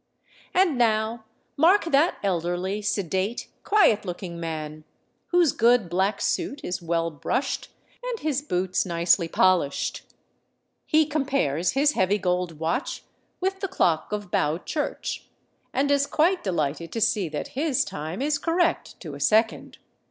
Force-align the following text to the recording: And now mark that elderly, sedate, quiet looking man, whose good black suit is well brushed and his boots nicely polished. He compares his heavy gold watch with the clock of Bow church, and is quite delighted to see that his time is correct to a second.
And 0.55 0.79
now 0.79 1.25
mark 1.55 1.85
that 1.91 2.17
elderly, 2.23 2.81
sedate, 2.81 3.49
quiet 3.63 4.03
looking 4.03 4.39
man, 4.39 4.83
whose 5.27 5.51
good 5.51 5.89
black 5.89 6.21
suit 6.21 6.61
is 6.63 6.81
well 6.81 7.11
brushed 7.11 7.69
and 8.03 8.19
his 8.21 8.41
boots 8.41 8.83
nicely 8.83 9.27
polished. 9.27 10.01
He 10.87 11.05
compares 11.05 11.73
his 11.73 11.91
heavy 11.91 12.17
gold 12.17 12.57
watch 12.57 13.03
with 13.39 13.59
the 13.59 13.67
clock 13.67 14.11
of 14.11 14.31
Bow 14.31 14.57
church, 14.57 15.27
and 15.71 15.91
is 15.91 16.07
quite 16.07 16.43
delighted 16.43 16.91
to 16.93 16.99
see 16.99 17.29
that 17.29 17.49
his 17.49 17.85
time 17.85 18.23
is 18.23 18.39
correct 18.39 18.99
to 19.01 19.13
a 19.13 19.19
second. 19.19 19.77